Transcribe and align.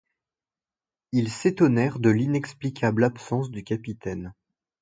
Ils 1.11 1.29
s’étonnèrent 1.29 1.99
de 1.99 2.09
l’inexplicable 2.09 3.03
absence 3.03 3.51
du 3.51 3.63
capitaine. 3.63 4.33